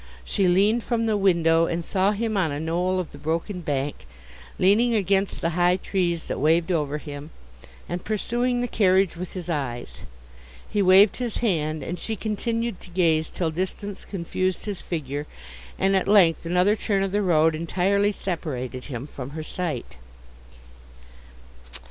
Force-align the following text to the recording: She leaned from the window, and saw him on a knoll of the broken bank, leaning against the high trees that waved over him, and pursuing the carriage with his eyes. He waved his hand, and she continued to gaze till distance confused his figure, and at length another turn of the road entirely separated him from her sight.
She 0.25 0.47
leaned 0.47 0.83
from 0.83 1.05
the 1.05 1.15
window, 1.15 1.67
and 1.67 1.85
saw 1.85 2.11
him 2.11 2.35
on 2.35 2.51
a 2.51 2.59
knoll 2.59 2.99
of 2.99 3.11
the 3.11 3.19
broken 3.19 3.61
bank, 3.61 4.07
leaning 4.57 4.95
against 4.95 5.41
the 5.41 5.51
high 5.51 5.77
trees 5.77 6.25
that 6.25 6.39
waved 6.39 6.71
over 6.71 6.97
him, 6.97 7.29
and 7.87 8.03
pursuing 8.03 8.61
the 8.61 8.67
carriage 8.67 9.15
with 9.15 9.33
his 9.33 9.47
eyes. 9.47 9.99
He 10.67 10.81
waved 10.81 11.17
his 11.17 11.37
hand, 11.37 11.83
and 11.83 11.99
she 11.99 12.15
continued 12.15 12.81
to 12.81 12.89
gaze 12.89 13.29
till 13.29 13.51
distance 13.51 14.03
confused 14.03 14.65
his 14.65 14.81
figure, 14.81 15.27
and 15.77 15.95
at 15.95 16.07
length 16.07 16.47
another 16.47 16.75
turn 16.75 17.03
of 17.03 17.11
the 17.11 17.21
road 17.21 17.53
entirely 17.53 18.11
separated 18.11 18.85
him 18.85 19.05
from 19.05 19.29
her 19.37 19.43
sight. 19.43 19.97